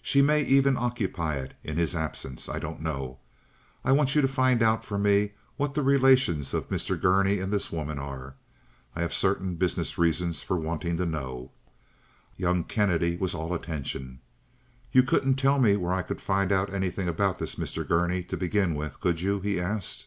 She 0.00 0.22
may 0.22 0.40
even 0.44 0.76
occupy 0.76 1.34
it 1.38 1.54
in 1.64 1.78
his 1.78 1.96
absence—I 1.96 2.60
don't 2.60 2.80
know. 2.80 3.18
I 3.84 3.90
want 3.90 4.14
you 4.14 4.22
to 4.22 4.28
find 4.28 4.62
out 4.62 4.84
for 4.84 4.96
me 4.98 5.32
what 5.56 5.74
the 5.74 5.82
relations 5.82 6.54
of 6.54 6.68
Mr. 6.68 6.94
Gurney 7.00 7.40
and 7.40 7.52
this 7.52 7.72
woman 7.72 7.98
are. 7.98 8.36
I 8.94 9.00
have 9.02 9.12
certain 9.12 9.56
business 9.56 9.98
reasons 9.98 10.44
for 10.44 10.56
wanting 10.56 10.96
to 10.98 11.06
know." 11.06 11.50
Young 12.36 12.62
Kennedy 12.62 13.16
was 13.16 13.34
all 13.34 13.52
attention. 13.52 14.20
"You 14.92 15.02
couldn't 15.02 15.34
tell 15.40 15.58
me 15.58 15.74
where 15.74 15.92
I 15.92 16.02
could 16.02 16.20
find 16.20 16.52
out 16.52 16.72
anything 16.72 17.08
about 17.08 17.40
this 17.40 17.56
Mr. 17.56 17.84
Gurney 17.84 18.22
to 18.22 18.36
begin 18.36 18.76
with, 18.76 19.00
could 19.00 19.22
you?" 19.22 19.40
he 19.40 19.58
asked. 19.58 20.06